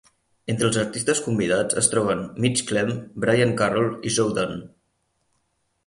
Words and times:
Entre 0.53 0.65
els 0.69 0.79
artistes 0.83 1.21
convidats 1.25 1.77
es 1.83 1.91
troben 1.93 2.25
Mitch 2.47 2.65
Clem, 2.73 2.91
Brian 3.27 3.55
Carroll 3.63 3.95
i 4.11 4.17
Joe 4.19 4.37
Dunn. 4.41 4.61